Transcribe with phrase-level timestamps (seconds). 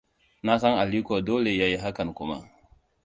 [0.43, 2.37] Nasan Aliko dole yayi hakan kuma.